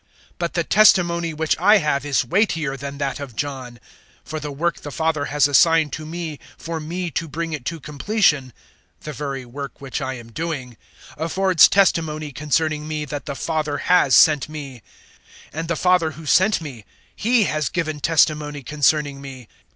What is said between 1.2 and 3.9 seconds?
which I have is weightier than that of John;